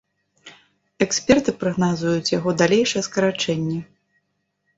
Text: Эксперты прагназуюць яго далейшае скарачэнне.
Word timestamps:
Эксперты 1.05 1.51
прагназуюць 1.63 2.33
яго 2.37 2.49
далейшае 2.63 3.03
скарачэнне. 3.11 3.79